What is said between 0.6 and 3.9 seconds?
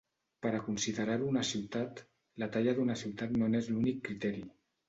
considerar-ho una ciutat, la talla d'una ciutat no n'és